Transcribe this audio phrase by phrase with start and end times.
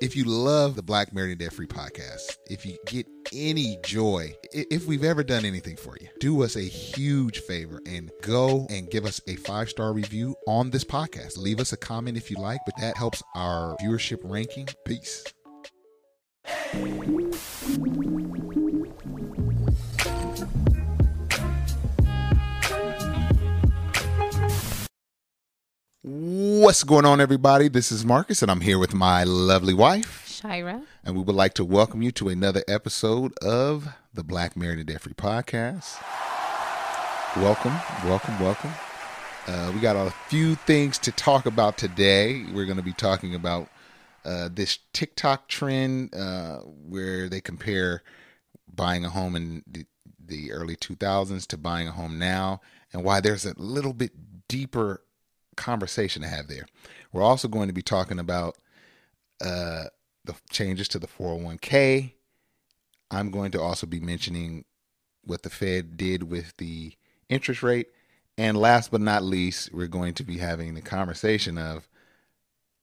[0.00, 4.32] If you love the Black Married and Debt Free podcast, if you get any joy,
[4.52, 8.88] if we've ever done anything for you, do us a huge favor and go and
[8.88, 11.36] give us a five star review on this podcast.
[11.36, 14.68] Leave us a comment if you like, but that helps our viewership ranking.
[14.84, 15.24] Peace.
[26.04, 27.66] What's going on, everybody?
[27.66, 30.80] This is Marcus, and I'm here with my lovely wife, Shira.
[31.04, 34.86] And we would like to welcome you to another episode of the Black Married and
[34.86, 36.00] Debt Free podcast.
[37.42, 38.70] Welcome, welcome, welcome.
[39.48, 42.44] Uh, we got a few things to talk about today.
[42.54, 43.68] We're going to be talking about
[44.24, 48.04] uh, this TikTok trend uh, where they compare
[48.72, 49.84] buying a home in the,
[50.24, 52.60] the early 2000s to buying a home now,
[52.92, 54.12] and why there's a little bit
[54.46, 55.02] deeper
[55.58, 56.66] conversation to have there.
[57.12, 58.56] We're also going to be talking about
[59.44, 59.84] uh,
[60.24, 62.12] the changes to the 401k.
[63.10, 64.64] I'm going to also be mentioning
[65.24, 66.92] what the Fed did with the
[67.28, 67.88] interest rate.
[68.36, 71.88] And last but not least, we're going to be having the conversation of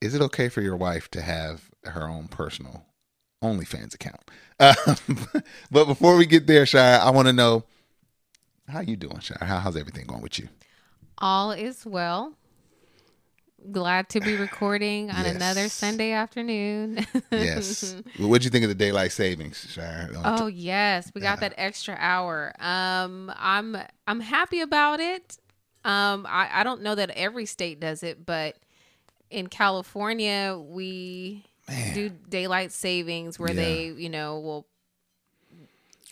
[0.02, 2.86] is it okay for your wife to have her own personal
[3.44, 4.22] OnlyFans account?
[4.58, 5.28] Um,
[5.70, 7.66] but before we get there, Shire, I want to know
[8.70, 9.38] how you doing, Shire?
[9.42, 10.48] How, how's everything going with you?
[11.18, 12.36] All is well
[13.72, 15.36] glad to be recording on yes.
[15.36, 17.06] another Sunday afternoon.
[17.32, 17.96] yes.
[18.18, 20.10] What did you think of the daylight savings, Shire?
[20.24, 22.54] Oh yes, we got that extra hour.
[22.60, 23.78] Um, I'm
[24.08, 25.38] I'm happy about it.
[25.84, 28.58] Um, I I don't know that every state does it, but
[29.30, 31.94] in California we Man.
[31.94, 33.56] do daylight savings where yeah.
[33.56, 34.68] they you know will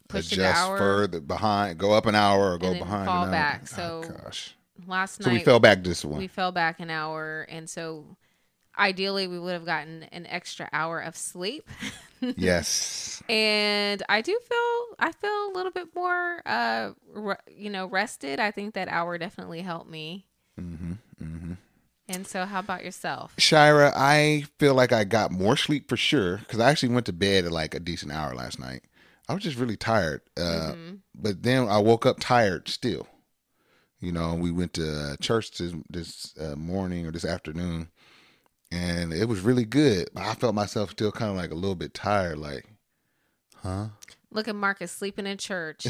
[0.08, 3.68] push adjust an hour further behind, go up an hour or go behind, fall back.
[3.68, 4.56] So oh, gosh
[4.88, 5.40] last so night.
[5.40, 6.20] we fell back this one.
[6.20, 8.18] We fell back an hour, and so
[8.78, 11.68] ideally we would have gotten an extra hour of sleep.
[12.22, 13.22] yes.
[13.30, 18.40] And I do feel I feel a little bit more, uh, re- you know, rested.
[18.40, 20.26] I think that hour definitely helped me.
[20.60, 20.94] Mm-hmm.
[21.22, 21.54] Mm-hmm.
[22.10, 23.94] And so, how about yourself, Shira?
[23.96, 27.46] I feel like I got more sleep for sure because I actually went to bed
[27.46, 28.84] at like a decent hour last night.
[29.30, 30.96] I was just really tired, uh, mm-hmm.
[31.16, 33.08] but then I woke up tired still.
[34.04, 37.88] You know, we went to church this, this uh, morning or this afternoon,
[38.70, 40.10] and it was really good.
[40.14, 42.66] But I felt myself still kind of like a little bit tired, like,
[43.56, 43.86] huh?
[44.30, 45.88] Look at Marcus sleeping in church.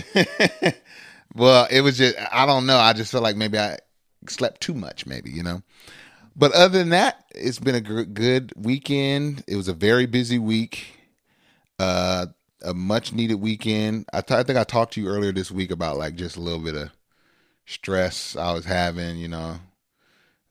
[1.35, 2.77] well, it was just, I don't know.
[2.77, 3.79] I just felt like maybe I
[4.29, 5.63] slept too much, maybe, you know?
[6.35, 9.43] But other than that, it's been a good weekend.
[9.47, 10.99] It was a very busy week,
[11.79, 12.27] uh,
[12.61, 14.05] a much needed weekend.
[14.13, 16.41] I, th- I think I talked to you earlier this week about like just a
[16.41, 16.91] little bit of
[17.65, 19.57] stress I was having, you know,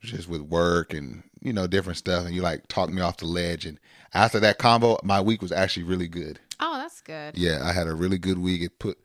[0.01, 2.27] just with work and, you know, different stuff.
[2.27, 3.67] And you like talked me off the ledge.
[3.67, 3.79] And
[4.15, 6.41] after that combo, my week was actually really good.
[6.61, 7.37] Oh, that's good.
[7.37, 8.63] Yeah, I had a really good week.
[8.63, 8.99] It put,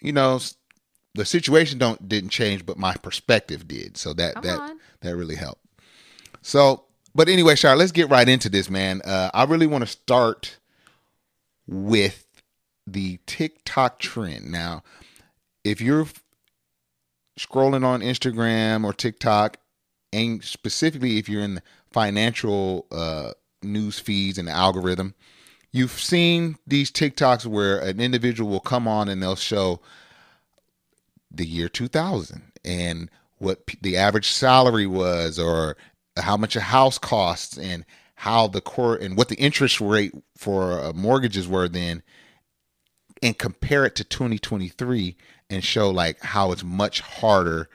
[0.00, 0.40] you know,
[1.14, 3.96] the situation don't didn't change, but my perspective did.
[3.96, 4.80] So that Come that on.
[5.00, 5.64] that really helped.
[6.40, 9.02] So, but anyway, Shar, let's get right into this, man.
[9.04, 10.56] Uh, I really want to start
[11.66, 12.26] with
[12.86, 14.50] the TikTok trend.
[14.50, 14.82] Now,
[15.64, 16.06] if you're
[17.38, 19.58] scrolling on Instagram or TikTok,
[20.12, 21.62] and specifically if you're in the
[21.92, 23.32] financial uh,
[23.62, 25.14] news feeds and the algorithm,
[25.70, 29.80] you've seen these TikToks where an individual will come on and they'll show
[31.30, 35.76] the year 2000 and what the average salary was or
[36.18, 37.84] how much a house costs and
[38.16, 42.02] how the core and what the interest rate for uh, mortgages were then
[43.22, 45.16] and compare it to 2023
[45.48, 47.68] and show like how it's much harder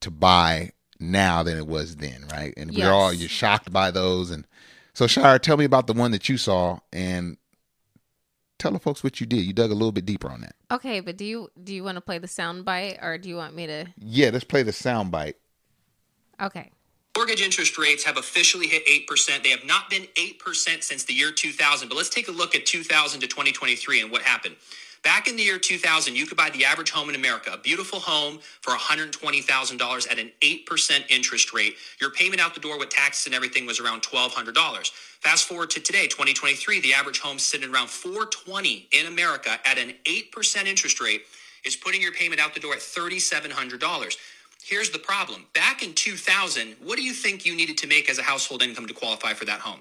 [0.00, 2.52] to buy now than it was then, right?
[2.56, 2.86] And yes.
[2.86, 4.30] we're all you're shocked by those.
[4.30, 4.46] And
[4.94, 7.36] so, Shire, tell me about the one that you saw and
[8.58, 9.44] tell the folks what you did.
[9.44, 10.54] You dug a little bit deeper on that.
[10.70, 13.36] Okay, but do you do you want to play the sound bite or do you
[13.36, 13.86] want me to?
[13.98, 15.36] Yeah, let's play the sound bite.
[16.40, 16.70] Okay.
[17.16, 19.42] Mortgage interest rates have officially hit 8%.
[19.42, 21.88] They have not been 8% since the year 2000.
[21.88, 24.56] But let's take a look at 2000 to 2023 and what happened.
[25.04, 27.98] Back in the year 2000, you could buy the average home in America, a beautiful
[28.00, 31.76] home for $120,000 at an 8% interest rate.
[32.00, 34.90] Your payment out the door with taxes and everything was around $1,200.
[35.20, 39.92] Fast forward to today, 2023, the average home sitting around 420 in America at an
[40.04, 41.22] 8% interest rate
[41.64, 44.16] is putting your payment out the door at $3,700.
[44.64, 45.46] Here's the problem.
[45.54, 48.86] Back in 2000, what do you think you needed to make as a household income
[48.86, 49.80] to qualify for that home?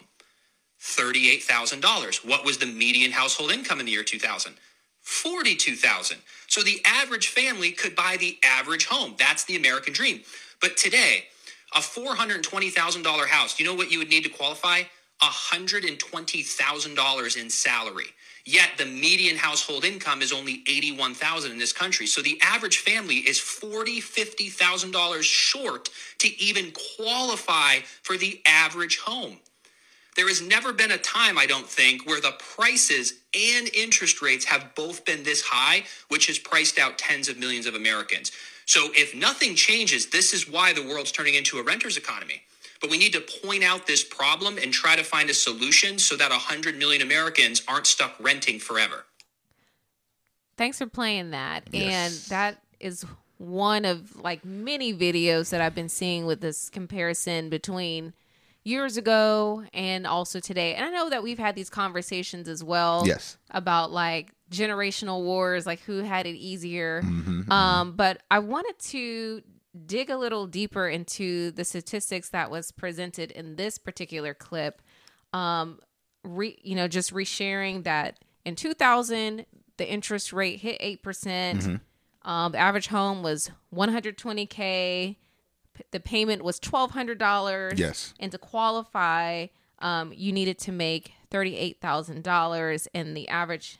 [0.82, 2.26] $38,000.
[2.28, 4.54] What was the median household income in the year 2000?
[5.02, 6.18] 42,000.
[6.48, 9.16] So the average family could buy the average home.
[9.18, 10.22] That's the American dream.
[10.62, 11.26] But today,
[11.76, 14.84] a $420,000 house, you know what you would need to qualify?
[15.24, 18.14] $120,000 in salary.
[18.44, 22.08] Yet the median household income is only 81,000 in this country.
[22.08, 25.90] So the average family is 40, $50,000 short
[26.20, 29.38] to even qualify for the average home.
[30.16, 34.44] There has never been a time, I don't think, where the prices and interest rates
[34.46, 38.32] have both been this high, which has priced out tens of millions of Americans.
[38.66, 42.42] So if nothing changes, this is why the world's turning into a renter's economy.
[42.82, 46.16] But we need to point out this problem and try to find a solution so
[46.18, 49.06] that 100 million Americans aren't stuck renting forever.
[50.58, 51.68] Thanks for playing that.
[51.72, 51.94] Yes.
[51.94, 53.06] And that is
[53.38, 58.14] one of like many videos that I've been seeing with this comparison between
[58.64, 60.76] years ago and also today.
[60.76, 63.04] And I know that we've had these conversations as well.
[63.06, 63.38] Yes.
[63.50, 67.02] About like generational wars, like who had it easier.
[67.02, 67.52] Mm-hmm, mm-hmm.
[67.52, 69.42] um, but I wanted to
[69.86, 74.82] dig a little deeper into the statistics that was presented in this particular clip.
[75.34, 75.80] Um,
[76.24, 79.46] re, you know, just resharing that in 2000,
[79.78, 81.02] the interest rate hit 8%.
[81.02, 81.76] mm hmm
[82.24, 85.16] um, the average home was 120K.
[85.92, 87.78] The payment was $1,200.
[87.78, 88.14] Yes.
[88.20, 89.48] And to qualify,
[89.80, 93.80] um, you needed to make $38,000 and the average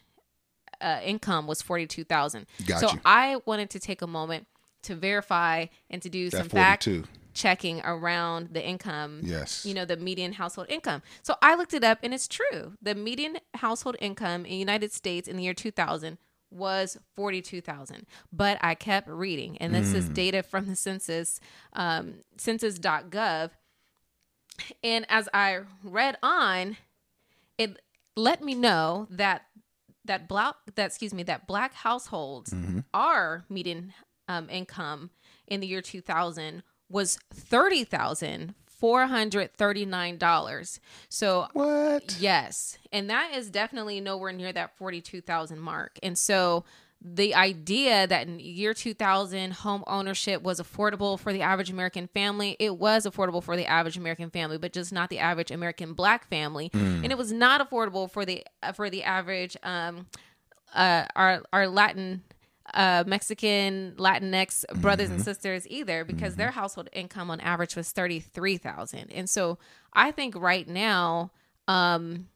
[0.80, 2.48] uh, income was 42000
[2.80, 2.90] So.
[3.06, 4.48] I wanted to take a moment
[4.84, 7.02] to verify and to do that some 42.
[7.02, 9.22] fact checking around the income.
[9.24, 9.66] Yes.
[9.66, 11.02] You know, the median household income.
[11.24, 12.74] So I looked it up and it's true.
[12.82, 16.18] The median household income in the United States in the year 2000
[16.50, 18.06] was 42,000.
[18.34, 19.96] But I kept reading and this mm.
[19.96, 21.40] is data from the census
[21.74, 23.52] um census.gov
[24.84, 26.78] and as I read on
[27.58, 27.80] it
[28.16, 29.44] let me know that
[30.06, 32.80] that black that excuse me that black households mm-hmm.
[32.94, 33.94] are median
[34.32, 35.10] um, income
[35.48, 40.80] in the year 2000 was thirty thousand four hundred thirty nine dollars.
[41.10, 42.18] So what?
[42.20, 45.98] Yes, and that is definitely nowhere near that forty two thousand mark.
[46.04, 46.66] And so
[47.04, 52.56] the idea that in year 2000 home ownership was affordable for the average american family
[52.60, 56.30] it was affordable for the average american family but just not the average american black
[56.30, 57.02] family mm.
[57.02, 58.44] and it was not affordable for the
[58.76, 60.06] for the average um
[60.76, 62.22] uh our our latin
[62.74, 65.16] uh, Mexican Latinx brothers mm-hmm.
[65.16, 66.42] and sisters either because mm-hmm.
[66.42, 69.12] their household income on average was 33,000.
[69.12, 69.58] And so
[69.94, 71.32] I think right now
[71.68, 72.28] um,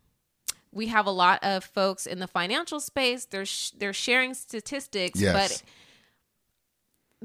[0.71, 5.21] we have a lot of folks in the financial space they're sh- they're sharing statistics
[5.21, 5.33] yes.
[5.33, 5.63] but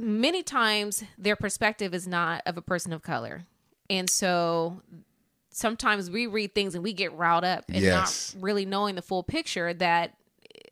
[0.00, 3.44] many times their perspective is not of a person of color.
[3.88, 4.80] And so
[5.50, 8.34] sometimes we read things and we get riled up and yes.
[8.34, 10.14] not really knowing the full picture that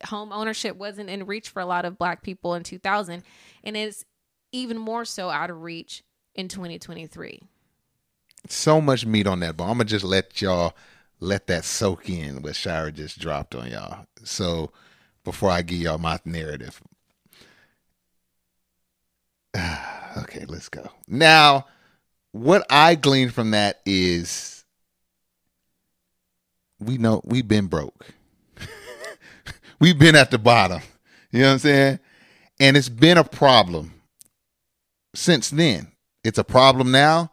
[0.05, 3.23] home ownership wasn't in reach for a lot of black people in 2000
[3.63, 4.05] and it's
[4.51, 6.03] even more so out of reach
[6.35, 7.41] in 2023
[8.47, 10.73] so much meat on that but i'm gonna just let y'all
[11.19, 14.05] let that soak in what shira just dropped on y'all.
[14.23, 14.71] So
[15.23, 16.81] before i give y'all my narrative.
[20.17, 20.89] Okay let's go.
[21.07, 21.67] Now
[22.31, 24.65] what i gleaned from that is
[26.79, 28.07] we know we've been broke
[29.79, 30.81] we've been at the bottom.
[31.31, 31.99] You know what I'm saying?
[32.59, 33.93] And it's been a problem
[35.15, 35.91] since then.
[36.23, 37.31] It's a problem now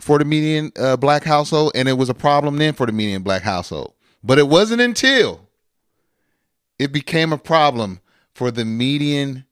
[0.00, 3.22] for the median uh, black household, and it was a problem then for the median
[3.22, 3.94] black household.
[4.22, 5.48] But it wasn't until
[6.78, 8.00] it became a problem
[8.34, 9.44] for the median,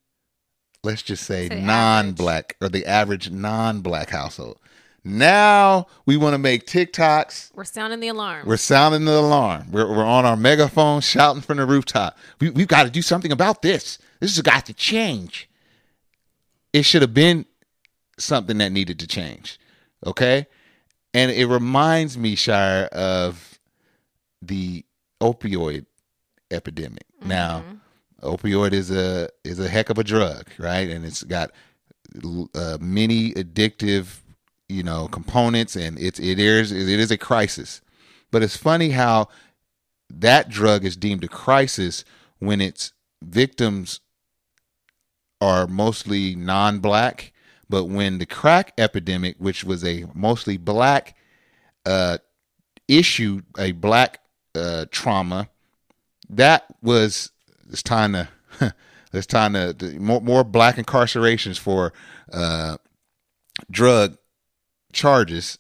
[0.83, 4.59] let's just say, non black or the average non black household.
[5.09, 7.55] Now we want to make TikToks.
[7.55, 8.47] We're sounding the alarm.
[8.47, 9.71] We're sounding the alarm.
[9.71, 12.19] We're, we're on our megaphone shouting from the rooftop.
[12.41, 13.99] We, we've got to do something about this.
[14.21, 15.49] This has got to change.
[16.73, 17.47] It should have been
[18.19, 19.59] something that needed to change.
[20.05, 20.47] Okay.
[21.15, 23.59] And it reminds me, Shire, of
[24.43, 24.85] the
[25.21, 25.87] opioid
[26.51, 27.05] epidemic.
[27.19, 27.29] Mm-hmm.
[27.29, 27.65] Now,
[28.23, 30.89] opioid is a is a heck of a drug, right?
[30.89, 31.51] And it's got
[32.55, 34.21] uh, many addictive
[34.69, 37.81] you know components and it's it is it is a crisis.
[38.31, 39.29] But it's funny how
[40.11, 42.05] that drug is deemed a crisis
[42.39, 44.01] when its victims
[45.41, 47.33] are mostly non-black
[47.69, 51.17] but when the crack epidemic which was a mostly black
[51.87, 52.19] uh,
[52.89, 54.21] issue a black
[54.55, 55.49] uh, trauma
[56.29, 57.31] that was
[57.71, 58.29] it's time to
[59.13, 61.93] it's time to, to more, more black incarcerations for
[62.33, 62.77] uh,
[63.71, 64.17] drug
[64.93, 65.59] charges,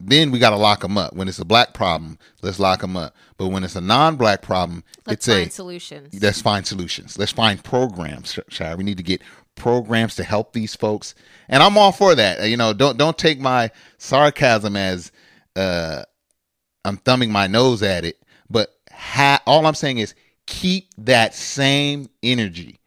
[0.00, 1.14] then we got to lock them up.
[1.14, 3.14] When it's a black problem, let's lock them up.
[3.36, 6.22] But when it's a non-black problem, let's it's find a solutions.
[6.22, 7.18] Let's find solutions.
[7.18, 8.38] Let's find programs.
[8.48, 8.76] Shire.
[8.76, 9.22] We need to get
[9.54, 11.14] programs to help these folks,
[11.48, 12.48] and I'm all for that.
[12.48, 15.12] You know, don't don't take my sarcasm as
[15.56, 16.02] uh,
[16.84, 20.14] I'm thumbing my nose at it, but ha- all I'm saying is
[20.46, 22.80] keep that same energy.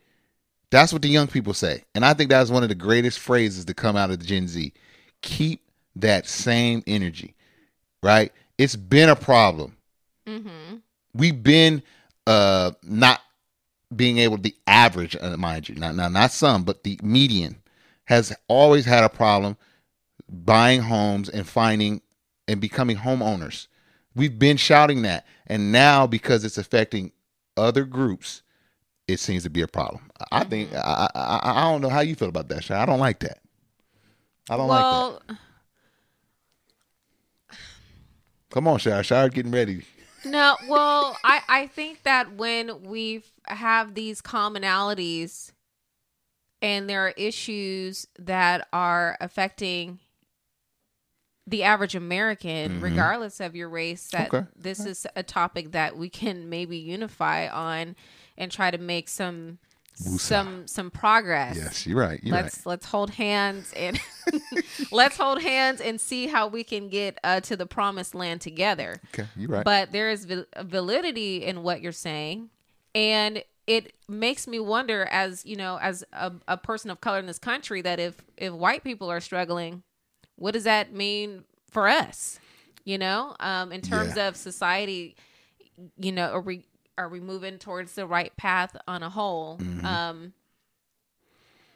[0.69, 1.85] That's what the young people say.
[1.95, 4.47] And I think that's one of the greatest phrases to come out of the Gen
[4.47, 4.73] Z.
[5.21, 5.61] Keep
[6.01, 7.35] that same energy,
[8.03, 8.31] right?
[8.57, 9.77] It's been a problem.
[10.25, 10.77] Mm-hmm.
[11.13, 11.83] We've been
[12.25, 13.21] uh, not
[13.95, 17.61] being able to, the average, uh, mind you, not, not, not some, but the median
[18.05, 19.57] has always had a problem
[20.29, 22.01] buying homes and finding
[22.47, 23.67] and becoming homeowners.
[24.15, 25.25] We've been shouting that.
[25.45, 27.11] And now, because it's affecting
[27.55, 28.41] other groups,
[29.07, 30.09] it seems to be a problem.
[30.31, 30.79] I think mm-hmm.
[30.83, 32.63] I, I I don't know how you feel about that.
[32.63, 32.75] Shay.
[32.75, 33.39] I don't like that.
[34.49, 35.37] I don't well, like that.
[38.57, 39.01] Come on, Shara.
[39.01, 39.85] Shara getting ready.
[40.25, 45.51] No, well, I I think that when we have these commonalities
[46.59, 49.99] and there are issues that are affecting
[51.45, 52.83] the average American, mm-hmm.
[52.83, 54.47] regardless of your race, that okay.
[54.55, 57.95] this is a topic that we can maybe unify on
[58.39, 59.59] and try to make some
[60.03, 60.19] Woosah.
[60.19, 61.57] some some progress.
[61.57, 62.19] Yes, you're right.
[62.21, 62.65] You're let's right.
[62.67, 63.99] let's hold hands and
[64.91, 69.01] let's hold hands and see how we can get uh, to the promised land together.
[69.13, 69.63] Okay, you're right.
[69.63, 70.27] But there is
[70.61, 72.49] validity in what you're saying,
[72.93, 77.25] and it makes me wonder, as you know, as a, a person of color in
[77.25, 79.81] this country, that if if white people are struggling,
[80.35, 82.39] what does that mean for us?
[82.85, 84.27] You know, um, in terms yeah.
[84.29, 85.15] of society,
[85.97, 86.65] you know, are we
[86.97, 89.57] are we moving towards the right path on a whole?
[89.57, 89.85] Mm-hmm.
[89.85, 90.33] Um,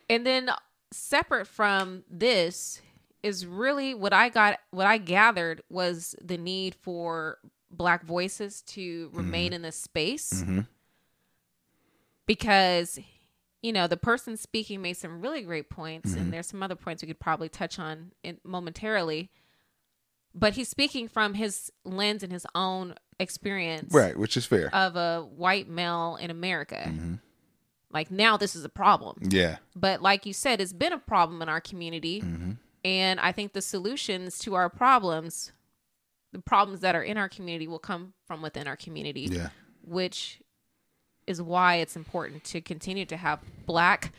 [0.09, 0.49] and then
[0.91, 2.81] separate from this
[3.23, 4.59] is really what I got.
[4.71, 7.37] What I gathered was the need for
[7.69, 9.55] black voices to remain mm-hmm.
[9.55, 10.61] in this space mm-hmm.
[12.25, 12.99] because
[13.61, 16.19] you know, the person speaking made some really great points, mm-hmm.
[16.19, 19.29] and there's some other points we could probably touch on in, momentarily.
[20.33, 24.17] But he's speaking from his lens and his own experience, right?
[24.17, 26.83] Which is fair of a white male in America.
[26.87, 27.15] Mm-hmm.
[27.93, 29.17] Like now, this is a problem.
[29.21, 29.57] Yeah.
[29.75, 32.51] But like you said, it's been a problem in our community, mm-hmm.
[32.83, 35.51] and I think the solutions to our problems,
[36.31, 39.29] the problems that are in our community, will come from within our community.
[39.31, 39.49] Yeah.
[39.83, 40.41] Which
[41.27, 44.11] is why it's important to continue to have black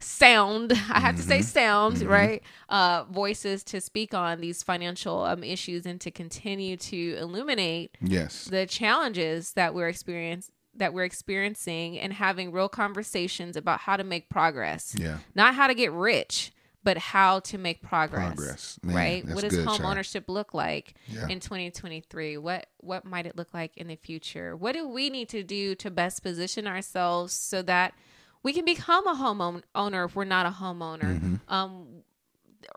[0.00, 1.16] sound i have mm-hmm.
[1.16, 1.44] to say mm-hmm.
[1.44, 2.08] sound mm-hmm.
[2.08, 7.96] right uh voices to speak on these financial um issues and to continue to illuminate
[8.00, 13.96] yes the challenges that we're experiencing that we're experiencing and having real conversations about how
[13.96, 16.52] to make progress yeah not how to get rich
[16.84, 18.78] but how to make progress, progress.
[18.82, 21.26] Man, right what does good, home ownership look like yeah.
[21.28, 25.28] in 2023 what what might it look like in the future what do we need
[25.30, 27.94] to do to best position ourselves so that
[28.42, 31.34] we can become a homeowner if we're not a homeowner mm-hmm.
[31.48, 31.86] um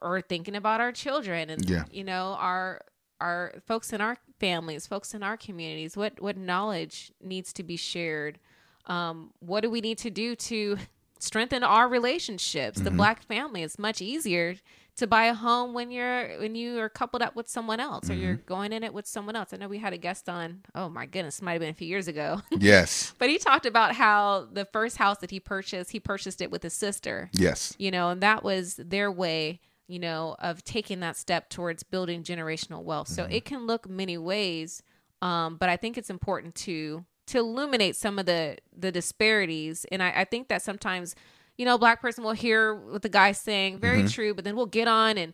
[0.01, 1.83] or thinking about our children and yeah.
[1.91, 2.81] you know our
[3.19, 7.75] our folks in our families folks in our communities what what knowledge needs to be
[7.75, 8.39] shared
[8.85, 10.77] um, what do we need to do to
[11.19, 12.77] strengthen our relationships.
[12.77, 12.85] Mm-hmm.
[12.85, 14.55] The black family is much easier
[14.97, 18.13] to buy a home when you're when you are coupled up with someone else or
[18.13, 18.21] mm-hmm.
[18.21, 19.53] you're going in it with someone else.
[19.53, 20.61] I know we had a guest on.
[20.75, 22.41] Oh my goodness, might have been a few years ago.
[22.61, 23.13] Yes.
[23.17, 26.61] but he talked about how the first house that he purchased, he purchased it with
[26.61, 27.29] his sister.
[27.33, 27.73] Yes.
[27.79, 29.59] You know, and that was their way
[29.91, 33.09] you know, of taking that step towards building generational wealth.
[33.09, 33.33] So mm-hmm.
[33.33, 34.81] it can look many ways,
[35.21, 39.85] um, but I think it's important to to illuminate some of the the disparities.
[39.91, 41.13] And I, I think that sometimes,
[41.57, 44.07] you know, black person will hear what the guy's saying, very mm-hmm.
[44.07, 45.33] true, but then we'll get on and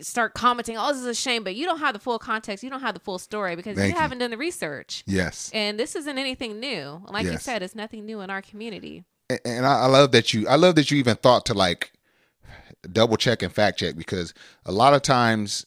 [0.00, 2.64] start commenting, oh, this is a shame, but you don't have the full context.
[2.64, 5.04] You don't have the full story because Thank you, you, haven't done the research.
[5.06, 5.50] Yes.
[5.54, 7.02] And this isn't anything new.
[7.08, 7.32] Like yes.
[7.32, 9.04] you said, it's nothing new in our community.
[9.30, 11.92] And, and I, I love that you, I love that you even thought to like
[12.92, 15.64] double check and fact check because a lot of times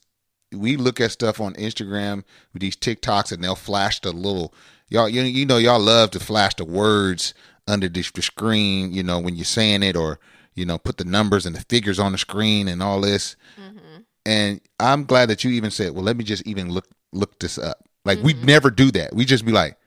[0.51, 2.23] we look at stuff on Instagram
[2.53, 4.53] with these TikToks and they'll flash the little
[4.87, 7.33] y'all you, you know y'all love to flash the words
[7.67, 10.19] under the, the screen you know when you're saying it or
[10.55, 14.01] you know put the numbers and the figures on the screen and all this mm-hmm.
[14.25, 17.57] and i'm glad that you even said well let me just even look look this
[17.57, 18.27] up like mm-hmm.
[18.27, 19.77] we never do that we just be like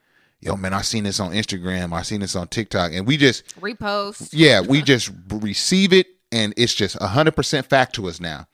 [0.41, 3.45] yo man i seen this on instagram i seen this on tiktok and we just
[3.61, 8.47] repost yeah we just receive it and it's just a 100% fact to us now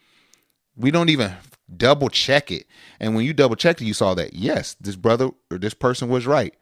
[0.76, 1.32] we don't even
[1.74, 2.66] double check it.
[3.00, 6.08] And when you double checked it, you saw that yes, this brother or this person
[6.08, 6.54] was right.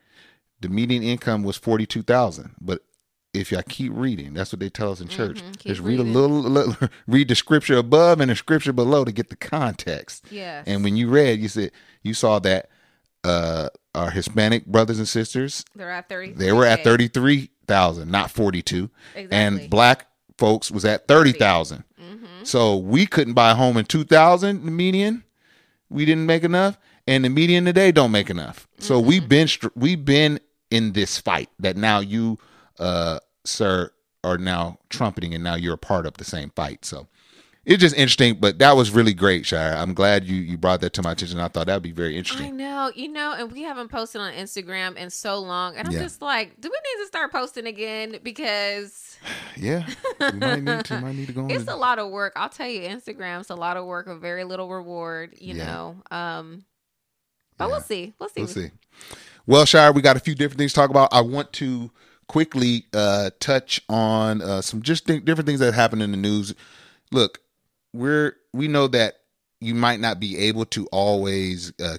[0.64, 2.54] The median income was forty two thousand.
[2.61, 2.83] But
[3.35, 5.42] if y'all keep reading, that's what they tell us in church.
[5.42, 6.14] Mm-hmm, Just read reading.
[6.14, 10.25] a little, little, read the scripture above and the scripture below to get the context.
[10.30, 10.62] Yeah.
[10.66, 12.71] And when you read, you said you saw that
[13.25, 16.33] uh, our Hispanic brothers and sisters they're at thirty.
[16.33, 18.88] They were at thirty three thousand, not forty two.
[19.14, 19.37] Exactly.
[19.37, 20.06] And black
[20.38, 21.85] folks was at thirty thousand.
[22.00, 22.44] Mm-hmm.
[22.44, 25.25] So we couldn't buy a home in 2000, the median.
[25.90, 26.78] We didn't make enough.
[27.06, 28.66] and the median today don't make enough.
[28.78, 29.09] So mm-hmm.
[29.09, 30.40] we've been we've been
[30.75, 32.37] in this fight that now you,
[32.81, 33.93] uh, sir,
[34.25, 36.85] are now trumpeting, and now you're a part of the same fight.
[36.85, 37.07] So
[37.64, 39.73] it's just interesting, but that was really great, Shire.
[39.73, 41.38] I'm glad you you brought that to my attention.
[41.38, 42.49] I thought that'd be very interesting.
[42.49, 45.95] I know, you know, and we haven't posted on Instagram in so long, and I'm
[45.95, 46.00] yeah.
[46.00, 48.19] just like, do we need to start posting again?
[48.25, 49.16] Because
[49.57, 49.87] yeah,
[50.19, 51.00] might need to.
[51.00, 51.47] Might need to go.
[51.50, 52.33] It's a lot of work.
[52.35, 55.37] I'll tell you, Instagram's a lot of work a very little reward.
[55.38, 55.66] You yeah.
[55.66, 56.64] know, um,
[57.57, 57.71] but yeah.
[57.71, 58.12] we'll see.
[58.19, 58.40] We'll see.
[58.40, 58.71] We'll see.
[59.47, 61.13] Well, Shire, we got a few different things to talk about.
[61.13, 61.91] I want to
[62.29, 66.55] quickly uh, touch on uh, some just th- different things that happened in the news.
[67.13, 67.41] Look,
[67.93, 69.17] we're we know that
[69.61, 71.99] you might not be able to always uh,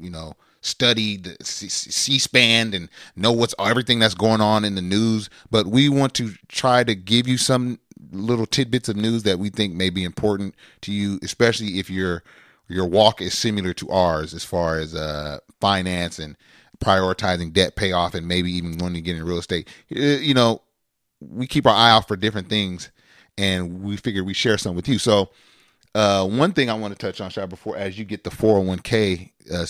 [0.00, 5.28] you know study the c-span and know what's everything that's going on in the news
[5.50, 7.78] but we want to try to give you some
[8.12, 12.22] little tidbits of news that we think may be important to you especially if your
[12.68, 16.36] your walk is similar to ours as far as uh, finance and
[16.82, 20.60] prioritizing debt payoff and maybe even wanting to get in real estate uh, you know
[21.20, 22.90] we keep our eye out for different things
[23.38, 24.98] and we figured we share some with you.
[24.98, 25.30] So,
[25.94, 29.30] uh, one thing I want to touch on, Shai, before as you get the 401k
[29.52, 29.66] uh,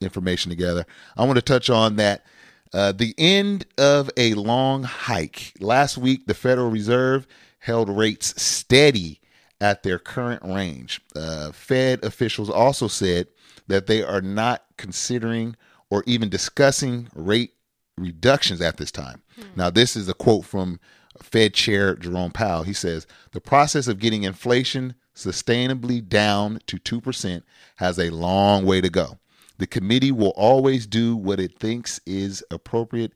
[0.00, 2.24] information together, I want to touch on that
[2.72, 5.52] uh, the end of a long hike.
[5.60, 7.26] Last week, the Federal Reserve
[7.58, 9.20] held rates steady
[9.60, 11.02] at their current range.
[11.14, 13.26] Uh, Fed officials also said
[13.66, 15.56] that they are not considering
[15.90, 17.52] or even discussing rate
[17.98, 19.22] reductions at this time.
[19.36, 19.42] Hmm.
[19.56, 20.80] Now, this is a quote from
[21.22, 22.62] Fed Chair Jerome Powell.
[22.62, 27.42] He says the process of getting inflation sustainably down to 2%
[27.76, 29.18] has a long way to go.
[29.58, 33.12] The committee will always do what it thinks is appropriate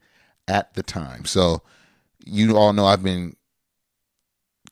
[0.46, 1.24] at the time.
[1.24, 1.62] So,
[2.26, 3.36] you all know I've been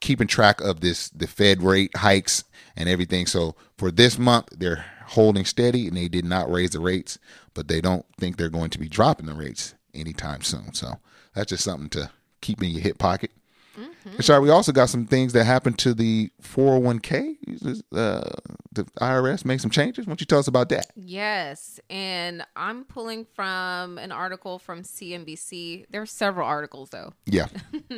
[0.00, 2.44] keeping track of this the Fed rate hikes
[2.76, 3.26] and everything.
[3.26, 7.18] So, for this month, they're holding steady and they did not raise the rates,
[7.54, 10.74] but they don't think they're going to be dropping the rates anytime soon.
[10.74, 10.98] So,
[11.34, 13.30] that's just something to keep in your hip pocket.
[13.78, 14.08] Mm-hmm.
[14.16, 17.36] And sorry, we also got some things that happened to the 401k.
[17.94, 18.28] Uh,
[18.72, 20.06] the IRS made some changes.
[20.06, 20.86] Why don't you tell us about that?
[20.94, 21.80] Yes.
[21.88, 25.86] And I'm pulling from an article from CNBC.
[25.90, 27.12] There are several articles, though.
[27.26, 27.46] Yeah.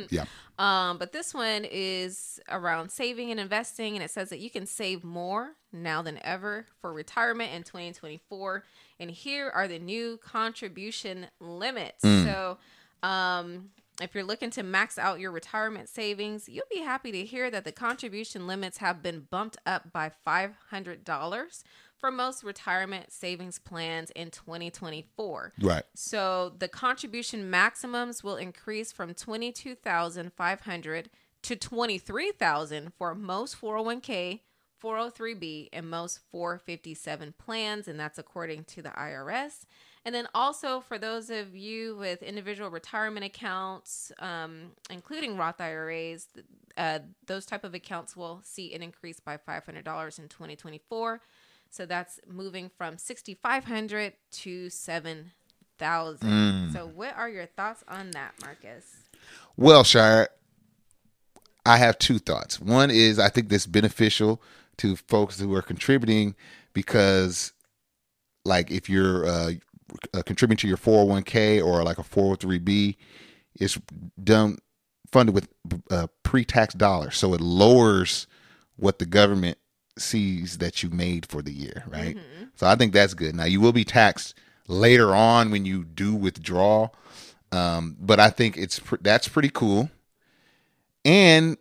[0.09, 0.25] Yeah.
[0.59, 3.95] um, but this one is around saving and investing.
[3.95, 8.63] And it says that you can save more now than ever for retirement in 2024.
[8.99, 12.03] And here are the new contribution limits.
[12.03, 12.25] Mm.
[12.25, 12.57] So,
[13.07, 13.69] um,
[14.01, 17.63] if you're looking to max out your retirement savings, you'll be happy to hear that
[17.63, 21.63] the contribution limits have been bumped up by $500
[21.97, 25.53] for most retirement savings plans in 2024.
[25.61, 25.83] Right.
[25.95, 31.09] So the contribution maximums will increase from 22,500
[31.43, 34.41] to 23,000 for most 401k,
[34.85, 39.65] 403b and most 457 plans and that's according to the IRS.
[40.05, 46.27] And then also for those of you with individual retirement accounts, um, including Roth IRAs,
[46.77, 49.77] uh, those type of accounts will see an increase by $500
[50.19, 51.21] in 2024.
[51.71, 56.29] So that's moving from 6,500 to 7,000.
[56.29, 56.73] Mm.
[56.73, 58.85] So what are your thoughts on that, Marcus?
[59.57, 60.29] Well, Shire,
[61.65, 62.59] I have two thoughts.
[62.59, 64.39] One is I think this beneficial
[64.77, 66.35] to folks who are contributing
[66.73, 67.53] because
[68.43, 69.51] like if you're uh,
[70.13, 72.95] uh, contributing to your 401k or like a 403b
[73.55, 73.79] it's
[74.21, 74.57] done
[75.11, 75.47] funded with
[75.89, 77.15] uh, pre-tax dollars.
[77.15, 78.27] So it lowers
[78.75, 79.57] what the government
[79.97, 82.17] sees that you made for the year right?
[82.17, 82.45] Mm-hmm.
[82.55, 83.33] so i think that's good.
[83.35, 84.35] Now you will be taxed
[84.67, 86.89] later on when you do withdraw
[87.51, 89.89] um, but i think it's pr- that's pretty cool.
[91.05, 91.57] And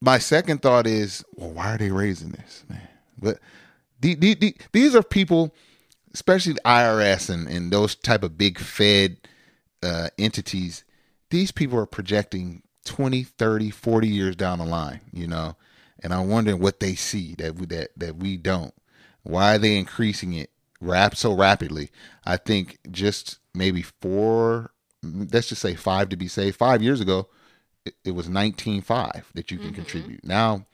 [0.00, 3.38] my second thought is well why are they raising this man but
[4.00, 5.54] the, the, the, these are people
[6.14, 9.16] especially the IRS and, and those type of big Fed
[9.82, 10.84] uh, entities,
[11.30, 15.56] these people are projecting 20, 30, 40 years down the line, you know,
[16.02, 18.74] and I'm wondering what they see that we, that, that we don't.
[19.22, 21.90] Why are they increasing it rap so rapidly?
[22.24, 26.56] I think just maybe four, let's just say five to be safe.
[26.56, 27.28] Five years ago,
[27.84, 29.74] it, it was 19.5 that you can mm-hmm.
[29.76, 30.24] contribute.
[30.24, 30.66] Now,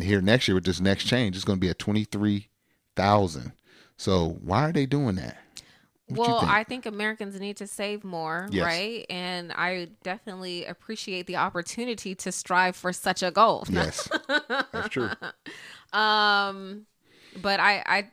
[0.00, 3.52] here next year with this next change, it's going to be at 23,000
[3.98, 5.36] so why are they doing that?
[6.06, 6.52] What well, think?
[6.52, 8.64] I think Americans need to save more, yes.
[8.64, 9.04] right?
[9.10, 13.64] And I definitely appreciate the opportunity to strive for such a goal.
[13.70, 14.08] Yes,
[14.72, 15.10] that's true.
[15.92, 16.86] Um,
[17.42, 18.10] but I, I,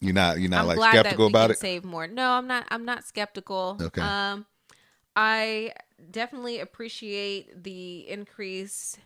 [0.00, 1.58] you're not, you're not I'm like skeptical about it.
[1.58, 2.08] Save more?
[2.08, 2.64] No, I'm not.
[2.70, 3.78] I'm not skeptical.
[3.80, 4.00] Okay.
[4.00, 4.46] Um,
[5.14, 5.72] I
[6.10, 8.96] definitely appreciate the increase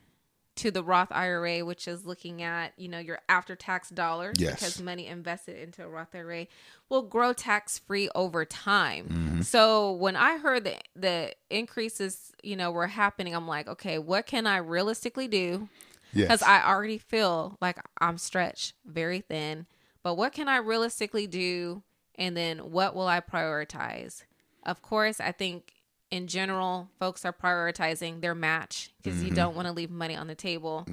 [0.56, 4.54] to the Roth IRA, which is looking at you know your after tax dollars Yes.
[4.54, 6.46] because money invested into a Roth IRA
[6.88, 9.04] will grow tax free over time.
[9.06, 9.42] Mm-hmm.
[9.42, 14.26] So when I heard that the increases you know were happening, I'm like, okay, what
[14.26, 15.68] can I realistically do?
[16.14, 16.42] Because Yes.
[16.42, 19.66] I already feel like I'm stretched very thin.
[20.02, 21.82] But what can I realistically do?
[22.16, 24.24] And then what will I prioritize?
[24.64, 25.72] Of course, I think
[26.10, 29.28] in general, folks are prioritizing their match because Mm-hmm.
[29.28, 30.86] you don't want to leave money on the table.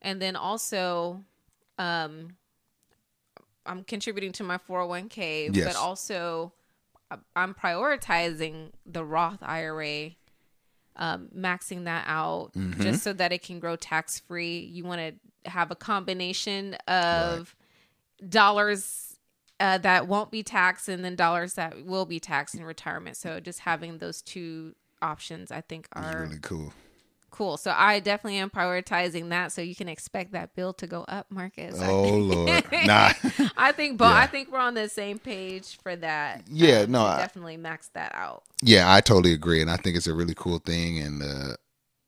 [0.00, 1.22] And then also,
[1.78, 2.36] um,
[3.66, 5.66] I'm contributing to my 401k, Yes.
[5.66, 6.52] but also
[7.10, 10.16] I- I'm prioritizing the Roth IRA,
[10.96, 12.82] um, maxing that out Mm-hmm.
[12.82, 14.58] just so that it can grow tax free.
[14.60, 15.00] You want
[15.44, 17.54] to have a combination of
[18.28, 19.11] dollars
[19.62, 23.16] uh, that won't be taxed and then dollars that will be taxed in retirement.
[23.16, 26.72] So just having those two options, I think, are really cool.
[27.30, 27.56] cool.
[27.56, 29.52] So I definitely am prioritizing that.
[29.52, 31.80] So you can expect that bill to go up, Marcus.
[31.80, 33.12] I Oh think- Lord, nah.
[33.56, 34.16] I think, but Yeah.
[34.22, 36.42] I think we're on the same page for that.
[36.50, 38.42] Yeah, Um, no, I- definitely max that out.
[38.62, 41.54] Yeah, I totally agree, and I think it's a really cool thing, and uh,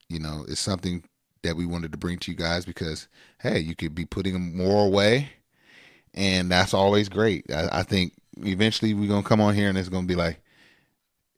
[0.08, 1.02] you know, it's something
[1.42, 3.08] that we wanted to bring to you guys because
[3.40, 5.30] hey, you could be putting more away,
[6.14, 7.44] and that's always great.
[7.52, 10.40] I, I think eventually we're gonna come on here and it's gonna be like,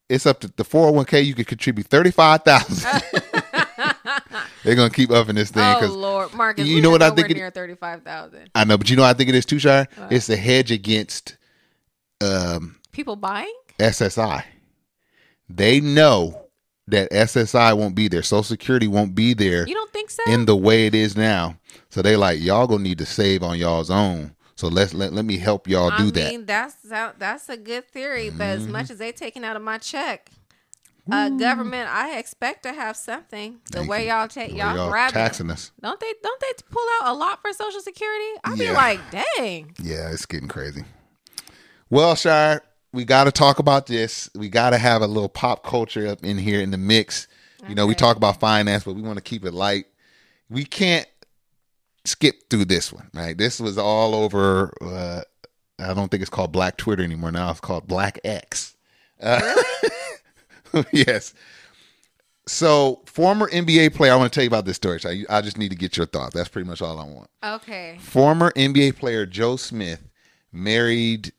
[0.08, 1.20] it's up to the four hundred one k.
[1.22, 3.02] You could contribute thirty five thousand.
[4.64, 7.30] They're gonna keep upping this thing Oh because Lord, Marcus, you know what I think
[7.30, 9.58] it- near thirty-five thousand I know, but you know what I think it is too,
[9.60, 9.86] Shire.
[10.10, 11.36] It's a hedge against
[12.20, 13.52] um, people buying.
[13.78, 14.42] SSI.
[15.48, 16.46] They know
[16.88, 18.22] that SSI won't be there.
[18.22, 20.22] Social Security won't be there You don't think so?
[20.28, 21.58] in the way it is now.
[21.90, 24.34] So they like y'all gonna need to save on y'all's own.
[24.56, 26.14] So let's let, let me help y'all do I that.
[26.14, 26.30] Mm-hmm.
[26.30, 29.62] mean, that's that, that's a good theory, but as much as they taking out of
[29.62, 30.30] my check,
[31.12, 33.58] uh, government, I expect to have something.
[33.70, 34.12] The Thank way you.
[34.12, 35.70] y'all take y'all, y'all grabbing, taxing us.
[35.80, 36.12] don't they?
[36.22, 38.40] Don't they pull out a lot for Social Security?
[38.44, 38.70] I'd Yeah.
[38.70, 39.00] be like,
[39.36, 39.76] dang.
[39.80, 40.84] Yeah, it's getting crazy.
[41.90, 44.30] Well, Shire, we got to talk about this.
[44.34, 47.28] We got to have a little pop culture up in here in the mix.
[47.68, 49.86] You know, we talk about finance, but we want to keep it light.
[50.48, 51.06] We can't
[52.06, 53.36] skip through this one, right?
[53.36, 54.72] This was all over.
[54.80, 55.22] Uh,
[55.78, 57.32] I don't think it's called Black Twitter anymore.
[57.32, 58.76] Now it's called Black X.
[59.20, 59.54] Uh,
[60.92, 61.34] yes.
[62.48, 64.12] So, former NBA player.
[64.12, 64.98] I want to tell you about this story.
[65.00, 65.24] Shire.
[65.28, 66.34] I just need to get your thoughts.
[66.34, 67.98] That's pretty much all I want Okay.
[68.00, 70.08] former NBA player Joe Smith
[70.52, 71.32] married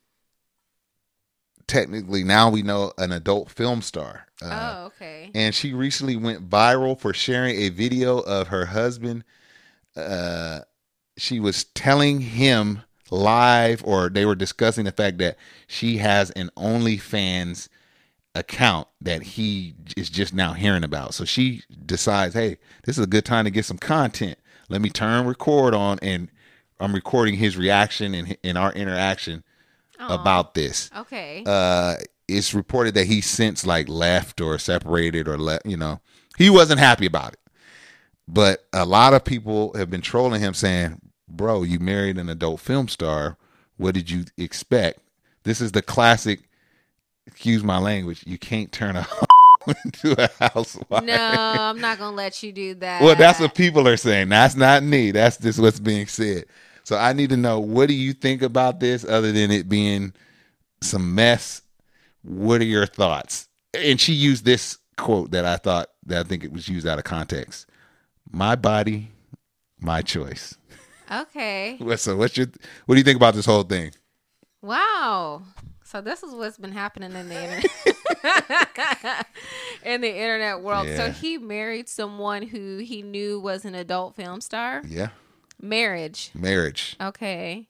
[1.65, 4.27] technically now we know an adult film star.
[4.41, 5.31] Uh, oh, okay.
[5.33, 9.23] and she recently went viral for sharing a video of her husband
[9.97, 10.61] uh
[11.17, 16.49] she was telling him live or they were discussing the fact that she has an
[16.57, 17.69] OnlyFans
[18.35, 21.13] account that he is just now hearing about.
[21.13, 24.37] So she decides, hey, this is a good time to get some content.
[24.69, 26.29] Let me turn record on and
[26.79, 29.43] I'm recording his reaction and, and our interaction
[29.99, 30.91] about this.
[30.95, 31.43] Okay.
[31.45, 31.95] Uh,
[32.27, 36.01] it's reported that he since like left or separated or left, you know,
[36.37, 37.39] he wasn't happy about it.
[38.27, 42.59] But a lot of people have been trolling him saying, bro, you married an adult
[42.59, 43.37] film star.
[43.77, 44.99] What did you expect?
[45.43, 46.41] This is the classic,
[47.25, 49.07] excuse my language, you can't turn a
[49.85, 51.03] into a housewife.
[51.03, 53.01] no, I'm not gonna let you do that.
[53.01, 54.29] Well, that's what people are saying.
[54.29, 55.11] That's not me.
[55.11, 56.45] That's just what's being said.
[56.83, 60.13] So I need to know what do you think about this other than it being
[60.81, 61.61] some mess?
[62.23, 63.47] What are your thoughts?
[63.73, 66.97] And she used this quote that I thought that I think it was used out
[66.97, 67.66] of context.
[68.31, 69.11] My body,
[69.79, 70.57] my choice.
[71.11, 71.77] Okay.
[71.97, 72.47] So what's your
[72.85, 73.91] what do you think about this whole thing?
[74.61, 75.43] Wow.
[75.83, 79.25] So this is what's been happening in the internet
[79.83, 80.87] in the internet world.
[80.95, 84.81] So he married someone who he knew was an adult film star.
[84.85, 85.09] Yeah.
[85.61, 86.31] Marriage.
[86.35, 86.97] Marriage.
[86.99, 87.69] Okay.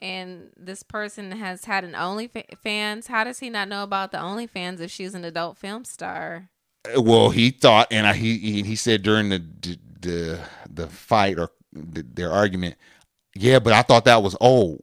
[0.00, 3.08] And this person has had an OnlyFans.
[3.08, 6.48] How does he not know about the OnlyFans if she's an adult film star?
[6.96, 9.42] Well, he thought, and I, he he he said during the
[10.00, 12.76] the the fight or the, their argument,
[13.34, 14.82] yeah, but I thought that was old.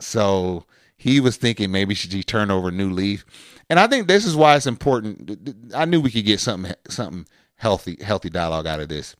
[0.00, 0.64] So
[0.96, 3.24] he was thinking maybe should he turn over a new leaf,
[3.70, 5.70] and I think this is why it's important.
[5.74, 7.26] I knew we could get something something
[7.56, 9.16] healthy healthy dialogue out of this.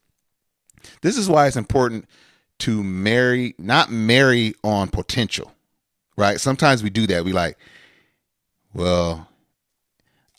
[1.03, 2.07] This is why it's important
[2.61, 5.53] to marry, not marry on potential,
[6.17, 6.41] right?
[6.41, 7.25] Sometimes we do that.
[7.25, 7.57] We like,
[8.75, 9.29] well,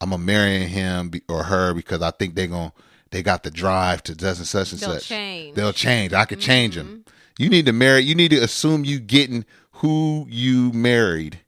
[0.02, 2.74] I'm gonna marry him or her because I think they're gonna
[3.12, 5.08] they got the drive to such and such and They'll such.
[5.08, 5.56] change.
[5.56, 6.14] They'll change.
[6.14, 7.06] I could change them.
[7.38, 8.02] You need to marry.
[8.02, 11.40] You need to assume you getting who you married,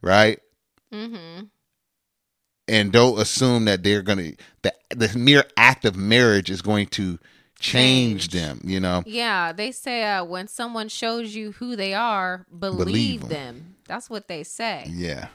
[0.00, 0.40] right?
[0.92, 1.44] Mm-hmm.
[2.68, 7.18] And don't assume that they're gonna that the mere act of marriage is going to
[7.58, 8.32] change, change.
[8.32, 8.60] them.
[8.64, 9.02] You know.
[9.04, 13.30] Yeah, they say uh, when someone shows you who they are, believe, believe them.
[13.30, 13.74] them.
[13.86, 14.86] That's what they say.
[14.88, 15.28] Yeah.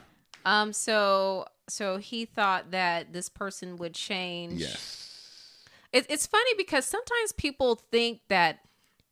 [0.44, 0.72] Um.
[0.72, 4.60] So so he thought that this person would change.
[4.60, 4.99] Yes.
[5.92, 8.60] It, it's funny because sometimes people think that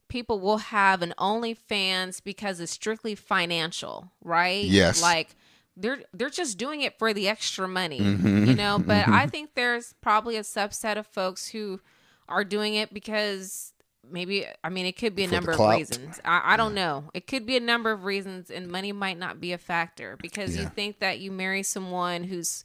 [0.08, 4.64] people will have an OnlyFans because it's strictly financial, right?
[4.64, 5.02] Yes.
[5.02, 5.36] Like
[5.76, 8.46] they're they're just doing it for the extra money, mm-hmm.
[8.46, 8.78] you know.
[8.78, 9.14] But mm-hmm.
[9.14, 11.80] I think there's probably a subset of folks who
[12.28, 13.72] are doing it because
[14.10, 16.20] maybe I mean it could be a for number of reasons.
[16.24, 16.84] I, I don't yeah.
[16.84, 17.04] know.
[17.14, 20.56] It could be a number of reasons, and money might not be a factor because
[20.56, 20.62] yeah.
[20.62, 22.64] you think that you marry someone who's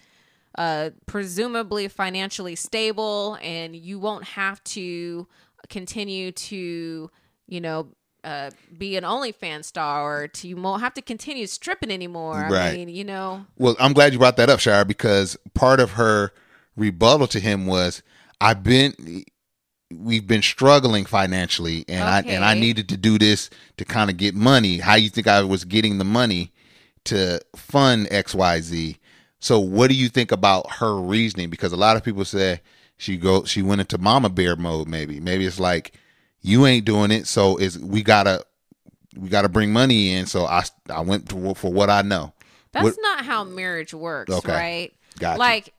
[0.57, 5.27] uh, presumably financially stable, and you won't have to
[5.69, 7.09] continue to
[7.47, 7.87] you know,
[8.23, 12.45] uh, be an OnlyFans star or to you won't have to continue stripping anymore.
[12.45, 12.73] I right.
[12.73, 13.45] mean, you know.
[13.57, 16.31] Well, I'm glad you brought that up, Shire, because part of her
[16.75, 18.01] rebuttal to him was,
[18.41, 19.25] "I've been."
[19.95, 22.31] We've been struggling financially, and okay.
[22.31, 24.79] I and I needed to do this to kind of get money.
[24.79, 26.51] How you think I was getting the money
[27.03, 28.97] to fund X Y Z?
[29.43, 31.49] So, what do you think about her reasoning?
[31.49, 32.61] Because a lot of people say
[32.95, 34.87] she go she went into mama bear mode.
[34.87, 35.99] Maybe maybe it's like
[36.41, 38.45] you ain't doing it, so is we gotta
[39.17, 40.27] we gotta bring money in.
[40.27, 42.31] So I I went to, for what I know.
[42.71, 44.51] That's what, not how marriage works, okay.
[44.53, 44.93] right?
[45.19, 45.37] Gotcha.
[45.37, 45.73] Like,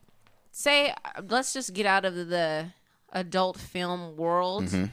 [0.51, 0.93] say,
[1.27, 2.67] let's just get out of the
[3.13, 4.65] adult film world.
[4.65, 4.85] Mm-hmm.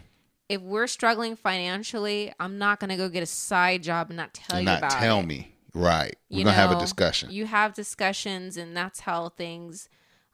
[0.49, 4.57] If we're struggling financially, I'm not gonna go get a side job and not tell
[4.57, 5.27] and you not about tell it.
[5.27, 5.52] me.
[5.75, 6.17] Right.
[6.31, 7.31] We're you gonna know, have a discussion.
[7.31, 9.89] You have discussions, and that's how things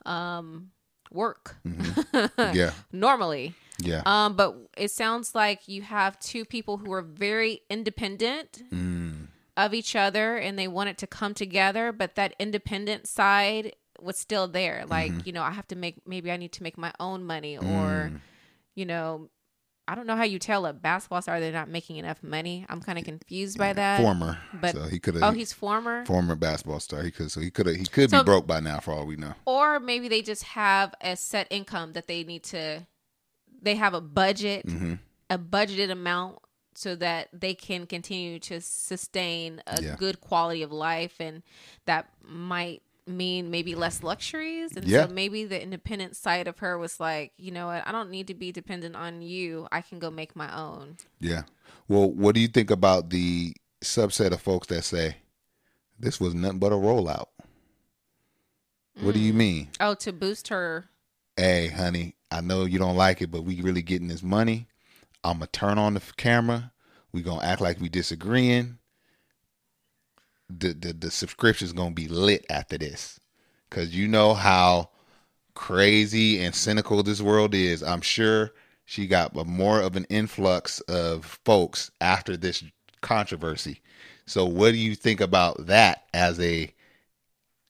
[0.05, 0.71] um,
[1.13, 1.57] work.
[1.67, 2.57] Mm-hmm.
[2.57, 2.73] Yeah.
[2.93, 3.55] Normally.
[3.81, 4.03] Yeah.
[4.07, 9.29] Um, but it sounds like you have two people who are very independent mm.
[9.57, 14.19] of each other and they want it to come together, but that independent side was
[14.19, 14.85] still there.
[14.89, 15.21] Like, mm-hmm.
[15.25, 18.11] you know, I have to make maybe I need to make my own money or,
[18.13, 18.21] mm.
[18.75, 19.31] you know,
[19.89, 22.67] I don't know how you tell a basketball star they're not making enough money.
[22.69, 24.01] I'm kind of confused by that.
[24.01, 25.23] Former, but so he could have.
[25.23, 26.05] Oh, he's former.
[26.05, 27.03] Former basketball star.
[27.03, 27.31] He could.
[27.31, 27.67] So he could.
[27.69, 29.33] He could so, be broke by now, for all we know.
[29.47, 32.87] Or maybe they just have a set income that they need to
[33.63, 34.95] they have a budget, mm-hmm.
[35.31, 36.39] a budgeted amount
[36.75, 39.97] so that they can continue to sustain a yeah.
[39.99, 41.43] good quality of life and
[41.87, 45.07] that might mean maybe less luxuries and yeah.
[45.07, 48.27] so maybe the independent side of her was like you know what i don't need
[48.27, 51.43] to be dependent on you i can go make my own yeah
[51.89, 55.17] well what do you think about the subset of folks that say
[55.99, 57.27] this was nothing but a rollout
[59.01, 59.37] what do you mm.
[59.37, 60.89] mean oh to boost her
[61.37, 64.67] hey honey I know you don't like it, but we really getting this money.
[65.25, 66.73] I'm gonna turn on the camera.
[67.13, 68.78] We gonna act like we disagreeing.
[70.51, 73.21] The the the subscription's gonna be lit after this,
[73.71, 74.91] cause you know how
[75.55, 77.83] crazy and cynical this world is.
[77.83, 78.53] I'm sure
[78.85, 82.65] she got more of an influx of folks after this
[83.03, 83.83] controversy.
[84.25, 86.73] So, what do you think about that as a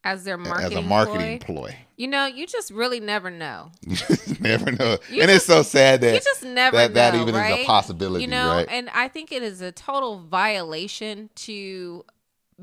[0.04, 1.54] as their marketing as a marketing ploy.
[1.54, 1.76] ploy.
[1.96, 3.72] You know, you just really never know.
[3.86, 6.90] You just never know, you and just, it's so sad that you just never that,
[6.90, 7.60] know, that even right?
[7.60, 8.24] is a possibility.
[8.24, 8.66] You know, right?
[8.70, 12.04] and I think it is a total violation to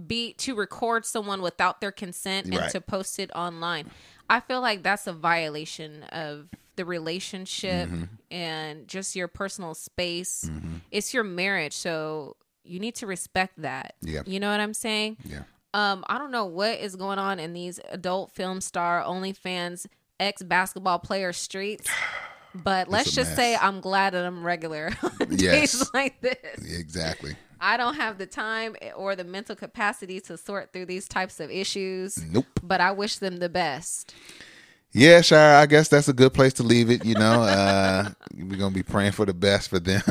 [0.08, 2.71] be to record someone without their consent and right.
[2.71, 3.89] to post it online.
[4.29, 8.03] I feel like that's a violation of the relationship mm-hmm.
[8.31, 10.45] and just your personal space.
[10.47, 10.77] Mm-hmm.
[10.91, 13.95] It's your marriage, so you need to respect that.
[14.01, 14.23] Yeah.
[14.25, 15.17] You know what I'm saying?
[15.23, 15.43] Yeah.
[15.73, 19.88] Um, I don't know what is going on in these adult film star OnlyFans
[20.19, 21.89] ex basketball player streets.
[22.63, 23.36] But let's just mess.
[23.36, 25.39] say I'm glad that I'm regular on yes.
[25.39, 26.79] days like this.
[26.79, 27.36] Exactly.
[27.65, 31.49] I don't have the time or the mental capacity to sort through these types of
[31.49, 32.23] issues.
[32.32, 32.45] Nope.
[32.62, 34.13] But I wish them the best.
[34.91, 37.04] Yeah, Shire, I guess that's a good place to leave it.
[37.04, 40.01] You know, uh, we're going to be praying for the best for them.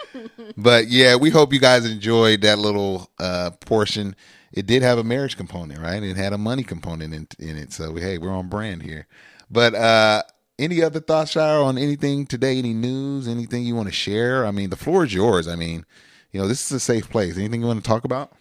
[0.56, 4.14] but yeah, we hope you guys enjoyed that little uh, portion
[4.54, 6.00] it did have a marriage component, right?
[6.00, 7.72] It had a money component in, in it.
[7.72, 9.08] So hey, we're on brand here.
[9.50, 10.22] But uh
[10.56, 12.58] any other thoughts, Shire, on anything today?
[12.58, 13.26] Any news?
[13.26, 14.46] Anything you want to share?
[14.46, 15.48] I mean, the floor is yours.
[15.48, 15.84] I mean,
[16.34, 17.38] you know, this is a safe place.
[17.38, 18.32] Anything you want to talk about?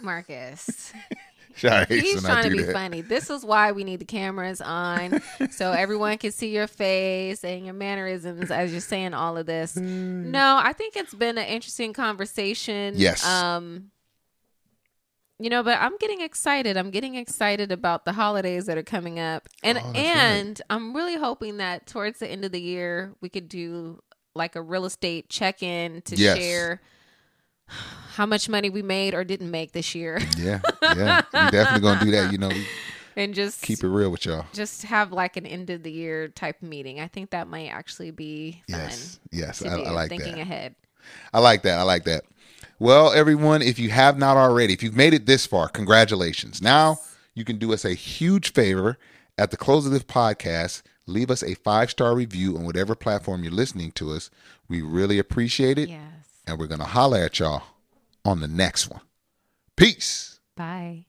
[0.00, 0.92] Marcus.
[1.56, 2.72] He's trying to be that.
[2.72, 3.00] funny.
[3.00, 7.64] This is why we need the cameras on so everyone can see your face and
[7.64, 9.74] your mannerisms as you're saying all of this.
[9.76, 10.26] Mm.
[10.26, 12.94] No, I think it's been an interesting conversation.
[12.96, 13.26] Yes.
[13.26, 13.90] Um
[15.38, 16.76] you know, but I'm getting excited.
[16.76, 19.48] I'm getting excited about the holidays that are coming up.
[19.62, 20.66] And oh, and right.
[20.68, 24.02] I'm really hoping that towards the end of the year we could do
[24.34, 26.38] like a real estate check-in to yes.
[26.38, 26.80] share
[28.14, 30.20] how much money we made or didn't make this year.
[30.36, 30.60] Yeah.
[30.82, 31.22] Yeah.
[31.32, 32.48] We're definitely going to do that, you know.
[32.48, 32.66] We,
[33.16, 34.46] and just keep it real with y'all.
[34.52, 37.00] Just have like an end of the year type meeting.
[37.00, 38.80] I think that might actually be fun.
[38.80, 40.40] Yes, yes, I, I, like thinking that.
[40.40, 40.74] ahead.
[41.32, 41.78] I like that.
[41.78, 42.24] I like that.
[42.78, 46.62] Well, everyone, if you have not already, if you've made it this far, congratulations.
[46.62, 46.98] Now
[47.34, 48.98] you can do us a huge favor
[49.36, 50.82] at the close of this podcast.
[51.10, 54.30] Leave us a five star review on whatever platform you're listening to us.
[54.68, 55.88] We really appreciate it.
[55.88, 56.02] Yes.
[56.46, 57.62] And we're going to holler at y'all
[58.24, 59.02] on the next one.
[59.76, 60.40] Peace.
[60.56, 61.06] Bye.